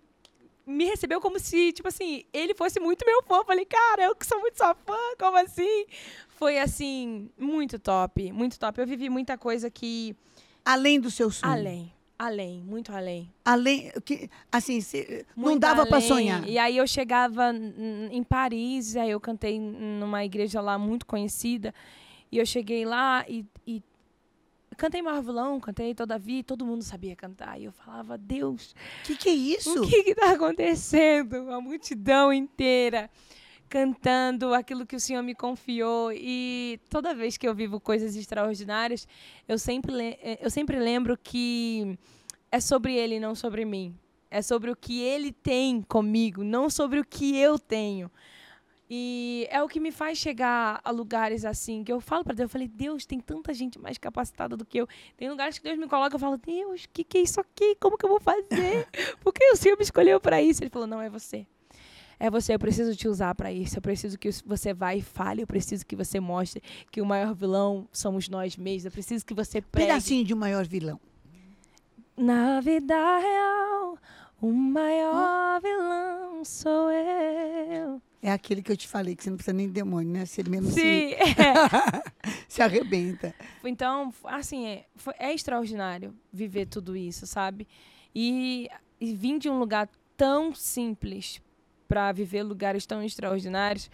[0.66, 3.44] me recebeu como se, tipo assim, ele fosse muito meu fã.
[3.46, 5.86] Falei, cara, eu que sou muito sua fã, como assim?
[6.28, 8.80] Foi assim, muito top, muito top.
[8.82, 10.14] Eu vivi muita coisa que.
[10.66, 11.54] Além do seu sonho.
[11.54, 13.32] Além, além, muito além.
[13.46, 16.46] Além, que, assim, você- não dava para sonhar.
[16.46, 17.54] E aí eu chegava
[18.12, 21.74] em Paris, aí eu cantei numa igreja lá muito conhecida.
[22.32, 23.82] E eu cheguei lá e, e
[24.76, 27.60] cantei Marvelão, cantei Todavia, e todo mundo sabia cantar.
[27.60, 29.84] E eu falava, Deus, O que, que é isso?
[29.84, 31.52] o que que tá acontecendo?
[31.52, 33.10] A multidão inteira
[33.70, 36.12] cantando aquilo que o Senhor me confiou.
[36.14, 39.08] E toda vez que eu vivo coisas extraordinárias,
[39.48, 41.98] eu sempre, eh, eu sempre lembro que
[42.52, 43.96] é sobre Ele, não sobre mim.
[44.30, 48.12] É sobre o que Ele tem comigo, não sobre o que eu tenho.
[48.90, 52.46] E é o que me faz chegar a lugares assim, que eu falo para Deus,
[52.46, 54.88] eu falei, Deus, tem tanta gente mais capacitada do que eu.
[55.18, 57.76] Tem lugares que Deus me coloca, eu falo, Deus, o que, que é isso aqui?
[57.82, 58.88] Como que eu vou fazer?
[59.22, 60.64] Por que o Senhor me escolheu para isso?
[60.64, 61.46] Ele falou, não, é você.
[62.20, 63.78] É você, eu preciso te usar para isso.
[63.78, 65.44] Eu preciso que você vá e fale.
[65.44, 68.86] Eu preciso que você mostre que o maior vilão somos nós mesmos.
[68.86, 69.88] Eu preciso que você pregue.
[69.88, 71.00] Pedacinho de um maior vilão.
[72.16, 73.98] Na vida real,
[74.42, 78.02] o maior vilão sou eu.
[78.22, 80.26] É aquele que eu te falei, que você não precisa nem de demônio, né?
[80.26, 82.04] Você mesmo se, Sim, é.
[82.48, 83.34] se arrebenta.
[83.64, 84.86] Então, assim, é,
[85.20, 87.68] é extraordinário viver tudo isso, sabe?
[88.16, 88.68] E,
[89.00, 91.40] e vim de um lugar tão simples
[91.88, 93.90] para viver lugares tão extraordinários.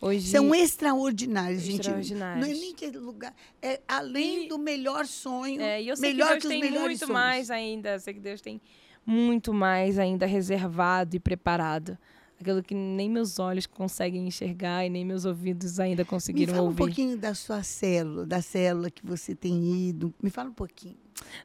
[0.00, 1.80] Hoje, São extraordinários, gente.
[1.80, 2.46] Extraordinários.
[2.46, 3.34] Não é nem que lugar.
[3.62, 5.60] É além E- do melhor sonho.
[5.60, 7.12] É, e eu sei melhor que Deus os tem muito sonhos.
[7.14, 7.90] mais ainda.
[7.94, 8.60] Eu sei que Deus tem
[9.04, 11.96] muito mais ainda reservado e preparado.
[12.40, 16.64] Aquilo que nem meus olhos conseguem enxergar e nem meus ouvidos ainda Me conseguiram fala
[16.64, 16.76] um ouvir.
[16.78, 20.12] pouquinho da sua célula, da célula que você tem ido.
[20.22, 20.96] Me fala um pouquinho.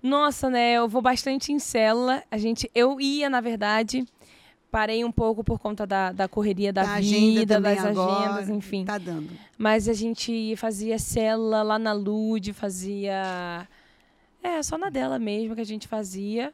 [0.03, 0.73] Nossa, né?
[0.73, 2.21] Eu vou bastante em célula.
[2.29, 4.05] A gente, eu ia, na verdade,
[4.69, 8.49] parei um pouco por conta da, da correria da, Da agenda vida, das agora, agendas,
[8.49, 8.83] enfim.
[8.83, 9.29] Tá dando.
[9.57, 13.65] Mas a gente fazia célula lá na Lude, fazia.
[14.43, 16.53] É, só na dela mesmo que a gente fazia.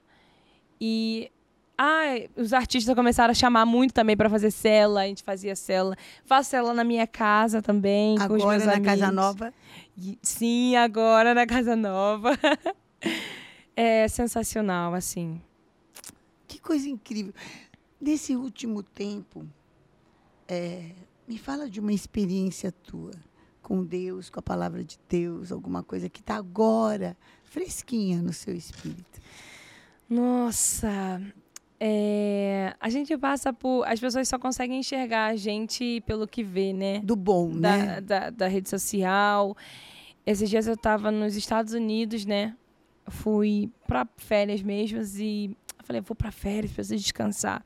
[0.80, 1.32] E.
[1.78, 5.02] Ah, os artistas começaram a chamar muito também para fazer célula.
[5.02, 5.96] A gente fazia célula.
[6.26, 9.00] Faço célula na minha casa também, com os Agora meus na amigos.
[9.00, 9.54] Casa Nova.
[10.24, 12.32] Sim, agora na Casa Nova.
[13.76, 15.40] é sensacional, assim.
[16.48, 17.34] Que coisa incrível.
[18.02, 19.46] Nesse último tempo,
[20.48, 20.92] é,
[21.28, 23.12] me fala de uma experiência tua
[23.62, 28.56] com Deus, com a palavra de Deus, alguma coisa que está agora fresquinha no seu
[28.56, 29.20] espírito.
[30.10, 31.22] Nossa,
[31.80, 33.88] é, a gente passa por.
[33.88, 37.00] As pessoas só conseguem enxergar a gente pelo que vê, né?
[37.04, 38.02] Do bom, Da, né?
[38.02, 39.56] da, da rede social.
[40.26, 42.56] Esses dias eu estava nos Estados Unidos, né?
[43.08, 47.66] Fui para férias mesmo e falei, vou para férias, preciso descansar.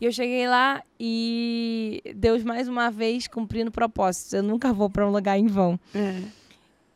[0.00, 4.32] E eu cheguei lá e Deus mais uma vez cumprindo propósitos.
[4.32, 5.78] Eu nunca vou para um lugar em vão.
[5.94, 6.22] É.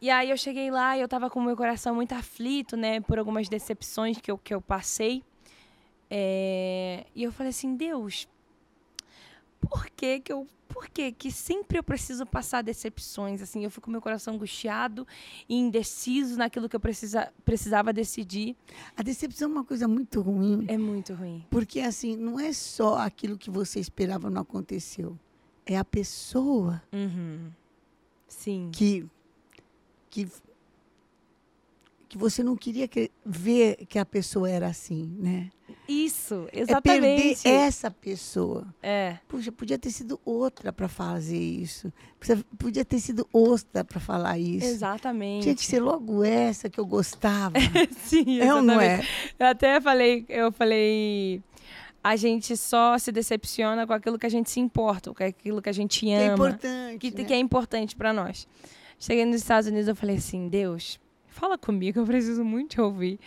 [0.01, 3.01] E aí eu cheguei lá e eu tava com o meu coração muito aflito, né?
[3.01, 5.23] Por algumas decepções que eu, que eu passei.
[6.17, 8.29] É, E eu falei assim, Deus,
[9.61, 10.47] por que que eu...
[10.69, 13.43] por que que sempre eu preciso passar decepções?
[13.43, 15.05] Assim, eu fico com meu coração angustiado
[15.49, 18.55] e indeciso naquilo que eu precisa, precisava decidir.
[18.97, 20.65] A decepção é uma coisa muito ruim.
[20.69, 21.45] É muito ruim.
[21.51, 25.19] Porque, assim, não é só aquilo que você esperava não aconteceu.
[25.67, 27.51] É a pessoa Uhum.
[28.29, 28.71] Sim.
[28.73, 29.05] que,
[30.11, 30.29] que,
[32.09, 35.51] que você não queria que- ver que a pessoa era assim, né?
[35.89, 37.49] Isso, É perder exatamente.
[37.49, 38.67] essa pessoa.
[38.83, 39.19] É.
[39.29, 41.93] Puxa, podia ter sido outra para fazer isso.
[42.59, 44.67] Podia- ter sido outra para falar isso.
[44.67, 45.43] Exatamente.
[45.45, 47.55] Tinha que ser logo essa que eu gostava.
[48.05, 48.95] Sim, é ou não é?
[48.95, 49.35] exatamente.
[49.39, 51.43] Eu até falei, eu falei,
[52.03, 55.69] a gente só se decepciona com aquilo que a gente se importa, com aquilo que
[55.69, 56.99] a gente Que é ama, importante.
[56.99, 57.25] que, né?
[57.25, 58.47] que é importante pra nós.
[58.99, 60.99] Cheguei nos Estados Unidos, eu falei assim, Deus,
[61.35, 63.19] fala comigo, eu preciso muito te ouvir.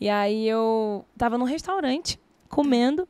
[0.00, 3.08] E aí eu tava num restaurante comendo.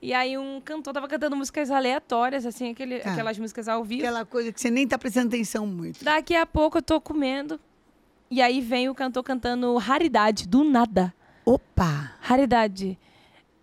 [0.00, 3.12] E aí um cantor tava cantando músicas aleatórias, assim, aquele, Tá.
[3.12, 4.02] aquelas músicas ao vivo.
[4.02, 6.04] Aquela coisa que você nem tá prestando atenção muito.
[6.04, 7.58] Daqui a pouco eu tô comendo.
[8.30, 11.14] E aí vem o cantor cantando Raridade, do nada.
[11.44, 12.12] Opa!
[12.20, 12.98] Raridade.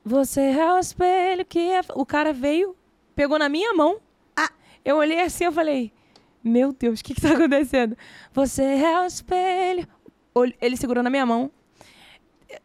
[0.04, 1.82] Você é o espelho que é.
[1.96, 2.76] O cara veio,
[3.16, 3.98] pegou na minha mão.
[4.36, 4.50] Ah.
[4.84, 5.92] Eu olhei assim, eu falei:
[6.44, 7.96] Meu Deus, o que, que tá acontecendo?
[8.34, 9.88] Você é o espelho.
[10.62, 11.50] Ele segurou na minha mão.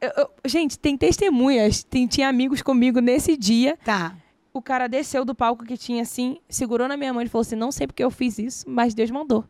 [0.00, 3.78] Eu- eu- gente, tem testemunhas, tem, tinha amigos comigo nesse dia.
[3.84, 4.16] Tá.
[4.52, 7.56] O cara desceu do palco que tinha assim, segurou na minha mão e falou assim:
[7.56, 9.44] Não sei porque eu fiz isso, mas Deus mandou.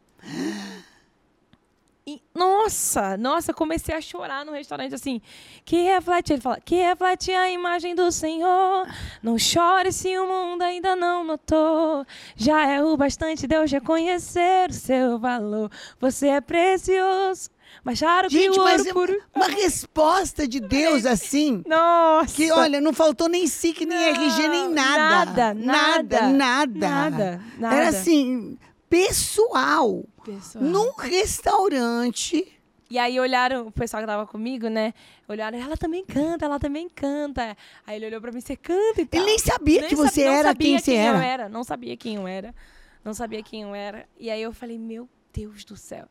[2.08, 5.20] E, nossa, nossa, comecei a chorar no restaurante assim.
[5.62, 8.86] Que reflete, ele fala, que reflete a imagem do Senhor.
[9.22, 12.06] Não chore se o mundo ainda não notou.
[12.34, 15.70] Já é o bastante Deus reconhecer o seu valor.
[16.00, 17.50] Você é precioso,
[17.84, 19.14] mais raro que Gente, o mas é puro.
[19.36, 21.62] uma resposta de Deus assim.
[21.66, 22.34] Nossa!
[22.34, 25.52] Que, olha, não faltou nem SIC, nem RG, nem nada.
[25.52, 26.88] Nada, nada, nada.
[26.88, 27.76] Nada, nada.
[27.76, 28.56] Era assim,
[28.88, 30.04] pessoal.
[30.34, 30.64] Pessoal.
[30.64, 32.52] Num restaurante.
[32.90, 34.94] E aí olharam, o pessoal que tava comigo, né?
[35.28, 37.54] Olharam, ela também canta, ela também canta.
[37.86, 39.20] Aí ele olhou pra mim, você canta e tal.
[39.20, 41.24] Ele nem sabia Nem que você não era sabia quem você eu era.
[41.26, 41.48] era.
[41.48, 42.54] Não sabia quem eu era.
[43.04, 44.06] Não sabia quem eu era.
[44.18, 46.06] E aí eu falei, meu Deus do céu.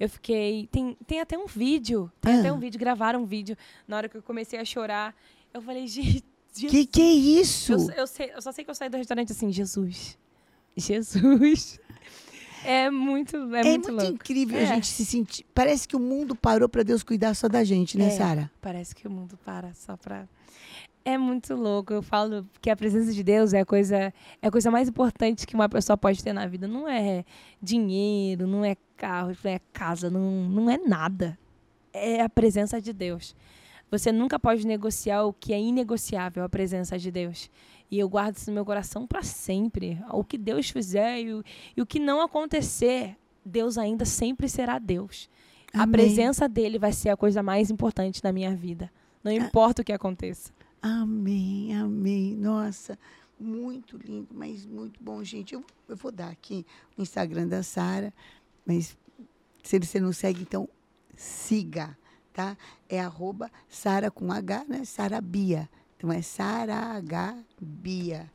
[0.00, 0.68] Eu fiquei.
[0.72, 2.10] Tem, tem até um vídeo.
[2.20, 2.40] Tem Ah.
[2.40, 3.56] até um vídeo, gravaram um vídeo.
[3.86, 5.14] Na hora que eu comecei a chorar,
[5.54, 6.24] eu falei, gente.
[6.52, 7.72] Que que é isso?
[7.72, 10.18] Eu, eu, sei- eu só sei que eu saí do restaurante assim, Jesus.
[10.76, 11.78] Jesus.
[12.66, 14.66] É muito, é, É, muito, muito, incrível a É.
[14.66, 15.46] gente se sentir.
[15.54, 18.10] Parece que o mundo parou pra Deus cuidar só da gente, né, É.
[18.10, 18.50] Sara?
[18.60, 20.28] Parece que o mundo para só pra.
[21.04, 21.92] É muito louco.
[21.92, 25.46] Eu falo que a presença de Deus é a coisa, é a coisa mais importante
[25.46, 26.66] que uma pessoa pode ter na vida.
[26.66, 27.24] Não é
[27.62, 31.38] dinheiro, não é carro, não é casa, não, não é nada.
[31.92, 33.36] É a presença de Deus.
[33.88, 37.48] Você nunca pode negociar o que é inegociável, a presença de Deus.
[37.90, 39.98] E eu guardo isso no meu coração para sempre.
[40.10, 41.44] O que Deus fizer e o,
[41.76, 45.28] e o que não acontecer, Deus ainda sempre será Deus.
[45.72, 45.92] A Amém.
[45.92, 48.90] presença dele vai ser a coisa mais importante da minha vida.
[49.22, 50.52] Não importa o que aconteça.
[50.80, 52.34] Amém, amém.
[52.36, 52.98] Nossa,
[53.38, 55.54] muito lindo, mas muito bom, gente.
[55.54, 56.64] Eu, eu vou dar aqui
[56.96, 58.12] o Instagram da Sara,
[58.64, 58.96] mas
[59.62, 60.68] se você não segue, então
[61.14, 61.98] siga,
[62.32, 62.56] tá?
[62.88, 64.84] É arroba Sara com H, né?
[64.84, 65.68] Sara Bia.
[65.96, 68.30] Então é Sara H Bia.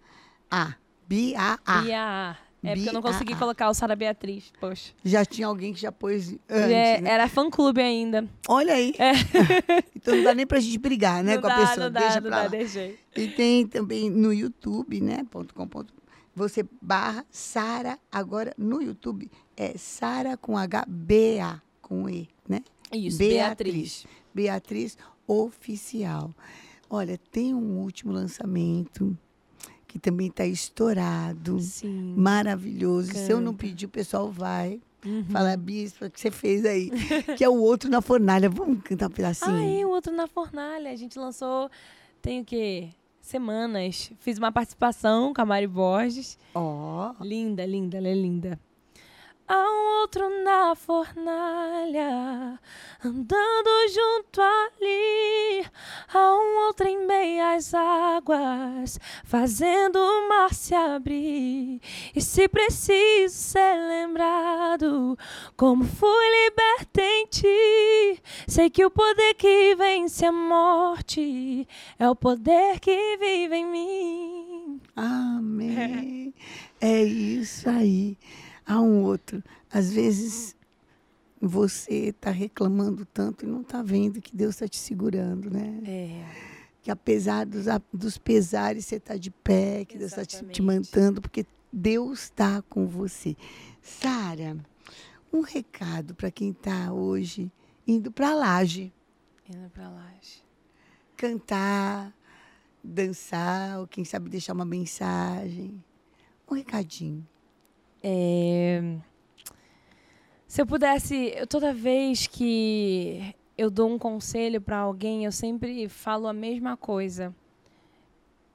[0.49, 0.75] A.
[1.07, 1.81] Bia A.
[1.81, 2.37] Bia.
[2.63, 4.51] É porque eu não consegui colocar o Sara Beatriz.
[4.59, 4.93] Poxa.
[5.03, 7.09] Já tinha alguém que já pôs antes, É, né?
[7.09, 8.27] Era fã-clube ainda.
[8.47, 8.93] Olha aí.
[9.95, 11.85] então não dá nem pra gente brigar, né, não com dá, a pessoa.
[11.85, 12.47] não dá, Deixa não pra dá, lá.
[12.49, 12.99] deixei.
[13.15, 15.25] E tem também no YouTube, né?
[15.31, 15.91] Ponto com, ponto,
[16.35, 22.61] você barra Sara, agora no YouTube é Sara com H, B-A, com E, né?
[22.93, 23.73] Isso, Beatriz.
[23.73, 24.05] Beatriz.
[24.33, 26.31] Beatriz Oficial.
[26.93, 29.17] Olha, tem um último lançamento
[29.87, 32.13] que também está estourado, Sim.
[32.17, 33.13] maravilhoso.
[33.13, 33.65] Se eu não Canta.
[33.65, 34.81] pedir, o pessoal vai.
[35.05, 35.23] Uhum.
[35.31, 36.91] Fala, bispo, o que você fez aí?
[37.37, 38.49] que é o outro na fornalha.
[38.49, 39.55] Vamos cantar um pedacinho?
[39.55, 40.91] Ah, é, o outro na fornalha.
[40.91, 41.69] A gente lançou,
[42.21, 42.89] tem o quê?
[43.21, 44.11] Semanas.
[44.19, 46.37] Fiz uma participação com a Mari Borges.
[46.53, 48.59] Ó, Linda, linda, ela é linda.
[49.47, 52.59] Há um outro na fornalha,
[53.03, 55.65] andando junto ali.
[56.13, 61.81] Há um outro em meias águas, fazendo o mar se abrir.
[62.15, 65.17] E se preciso ser lembrado,
[65.57, 71.67] como fui liberta em ti, sei que o poder que vence a morte
[71.99, 74.81] é o poder que vive em mim.
[74.95, 76.33] Amém.
[76.79, 78.17] É isso aí.
[78.71, 79.43] Há um outro.
[79.69, 80.55] Às vezes
[81.41, 85.81] você está reclamando tanto e não está vendo que Deus está te segurando, né?
[85.85, 86.51] É.
[86.81, 90.35] Que apesar dos, a- dos pesares você está de pé, que Deus está te, te
[90.37, 90.61] Exatamente.
[90.61, 93.35] mantendo, porque Deus está com você.
[93.81, 94.55] Sara,
[95.33, 97.51] um recado para quem está hoje
[97.87, 98.93] indo para a laje.
[99.49, 100.43] Indo para a laje.
[101.17, 102.13] Cantar,
[102.83, 105.83] dançar, ou quem sabe deixar uma mensagem.
[106.49, 107.27] Um recadinho.
[108.03, 108.97] É...
[110.47, 116.27] Se eu pudesse, toda vez que eu dou um conselho para alguém, eu sempre falo
[116.27, 117.33] a mesma coisa.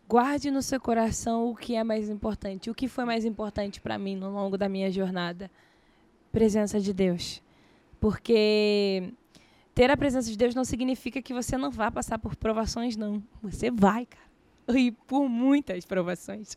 [0.08, 2.70] Guarde no seu coração o que é mais importante.
[2.70, 5.50] O que foi mais importante para mim no longo da minha jornada?
[6.30, 7.42] Presença de Deus.
[7.98, 9.12] Porque
[9.74, 13.22] ter a presença de Deus não significa que você não vá passar por provações, não.
[13.42, 14.26] Você vai, cara.
[14.78, 16.56] E por muitas provações.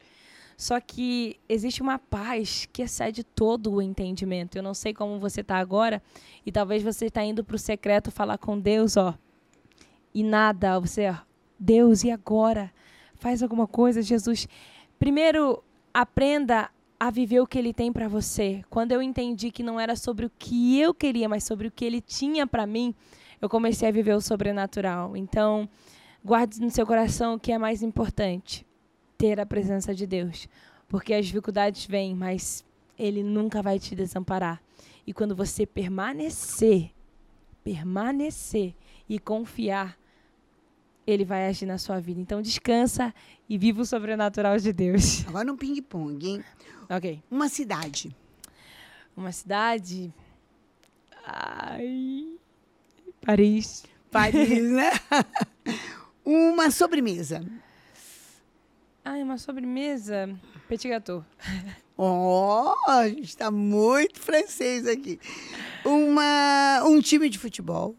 [0.59, 4.57] Só que existe uma paz que excede todo o entendimento.
[4.57, 6.03] Eu não sei como você está agora,
[6.45, 9.17] e talvez você está indo para o secreto falar com Deus, ó.
[10.13, 11.15] E nada, você, ó,
[11.57, 12.73] Deus, e agora?
[13.15, 14.49] Faz alguma coisa, Jesus.
[14.99, 16.69] Primeiro, aprenda
[16.99, 18.61] a viver o que ele tem para você.
[18.69, 21.85] Quando eu entendi que não era sobre o que eu queria, mas sobre o que
[21.85, 22.93] ele tinha para mim,
[23.41, 25.15] eu comecei a viver o sobrenatural.
[25.15, 25.69] Então,
[26.21, 28.67] guarde no seu coração o que é mais importante
[29.19, 30.47] ter a presença de Deus.
[30.87, 32.65] Porque as dificuldades vêm, mas
[32.97, 34.59] Ele nunca vai te desamparar.
[35.05, 36.91] E quando você permanecer,
[37.63, 38.73] permanecer
[39.07, 39.99] e confiar,
[41.05, 42.19] Ele vai agir na sua vida.
[42.19, 43.13] Então descansa
[43.47, 45.25] e viva o sobrenatural de Deus.
[45.27, 46.43] Agora um ping-pong, hein?
[46.89, 47.21] Ok.
[47.29, 48.15] Uma cidade.
[49.15, 50.13] Uma cidade.
[51.25, 52.39] Ai.
[53.21, 53.83] Paris.
[54.09, 54.91] Paris, né?
[56.25, 57.43] Uma sobremesa.
[59.11, 60.29] Ai, uma sobremesa.
[60.67, 61.25] Petit gâteau.
[61.97, 65.19] Ó, oh, a gente está muito francês aqui.
[65.83, 67.95] Uma, um time de futebol.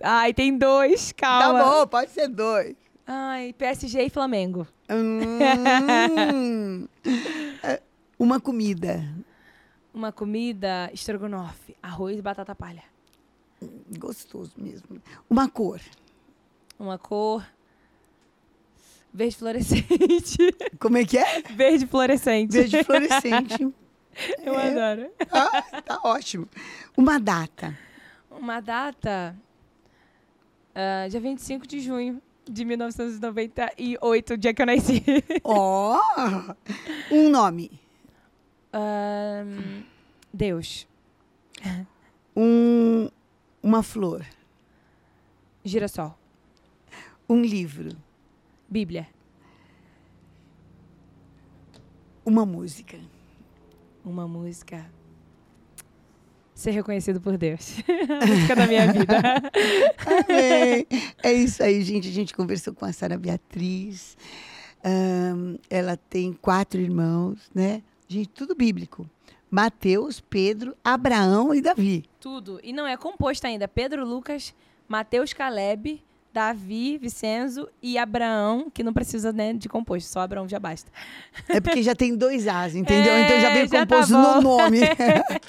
[0.00, 1.58] Ai, tem dois, calma.
[1.58, 2.76] Tá bom, pode ser dois.
[3.04, 4.64] Ai, PSG e Flamengo.
[4.88, 6.86] Hum,
[8.16, 9.12] uma comida.
[9.92, 12.84] Uma comida estrogonofe, arroz e batata palha.
[13.98, 15.02] Gostoso mesmo.
[15.28, 15.80] Uma cor.
[16.78, 17.44] Uma cor
[19.18, 20.38] Verde fluorescente.
[20.78, 21.42] Como é que é?
[21.42, 22.52] Verde fluorescente.
[22.52, 23.64] Verde fluorescente.
[24.44, 24.70] Eu é.
[24.70, 25.10] adoro.
[25.32, 26.48] Ah, tá ótimo.
[26.96, 27.76] Uma data.
[28.30, 29.36] Uma data.
[30.70, 35.02] Uh, dia 25 de junho de 1998, o dia que eu nasci.
[35.42, 35.98] Ó!
[35.98, 36.54] Oh,
[37.12, 37.72] um nome.
[40.32, 40.86] Deus.
[42.36, 43.08] Um,
[43.60, 44.24] uma flor.
[45.64, 46.16] Girassol.
[47.28, 48.07] Um livro.
[48.68, 49.08] Bíblia.
[52.24, 52.98] Uma música.
[54.04, 54.84] Uma música.
[56.54, 57.78] Ser reconhecido por Deus.
[57.88, 59.16] a música da minha vida.
[60.06, 60.86] Amém.
[61.22, 62.08] É isso aí, gente.
[62.08, 64.16] A gente conversou com a Sara Beatriz.
[64.84, 67.82] Um, ela tem quatro irmãos, né?
[68.06, 69.08] Gente, tudo bíblico.
[69.50, 72.04] Mateus, Pedro, Abraão e Davi.
[72.20, 72.60] Tudo.
[72.62, 73.66] E não é composto ainda.
[73.66, 74.54] Pedro, Lucas,
[74.86, 76.02] Mateus, Caleb,
[76.32, 80.90] Davi, Vicenzo e Abraão, que não precisa né, de composto, só Abraão já basta.
[81.48, 83.12] É porque já tem dois As, entendeu?
[83.12, 84.78] É, então já vem já tá composto tá no nome.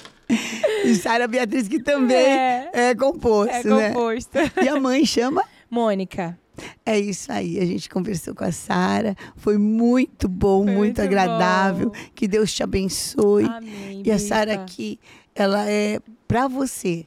[0.84, 3.54] e Sara Beatriz, que também é, é composto.
[3.54, 3.88] É né?
[3.92, 4.38] composto.
[4.62, 5.44] E a mãe chama?
[5.70, 6.38] Mônica.
[6.84, 11.02] É isso aí, a gente conversou com a Sara, foi muito bom, foi muito, muito,
[11.02, 11.90] agradável.
[11.90, 11.96] Bom.
[12.14, 13.44] Que Deus te abençoe.
[13.44, 14.98] Amém, e a Sara aqui,
[15.34, 17.06] ela é para você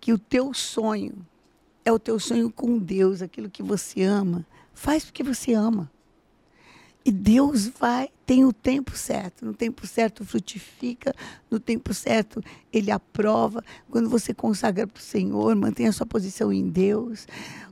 [0.00, 1.27] que o teu sonho
[1.88, 4.46] é o teu sonho com Deus, aquilo que você ama.
[4.74, 5.90] Faz porque você ama.
[7.02, 9.46] E Deus vai, tem o tempo certo.
[9.46, 11.14] No tempo certo frutifica,
[11.50, 13.64] no tempo certo ele aprova.
[13.90, 17.26] Quando você consagra para o Senhor, mantém a sua posição em Deus,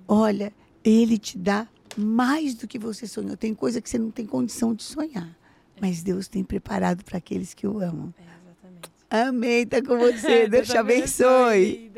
[0.08, 0.50] olha,
[0.82, 3.36] ele te dá mais do que você sonhou.
[3.36, 5.36] Tem coisa que você não tem condição de sonhar,
[5.78, 8.14] mas Deus tem preparado para aqueles que o amam.
[8.18, 8.90] É, exatamente.
[9.10, 10.48] Amém, tá com você.
[10.48, 11.92] Deus te abençoe.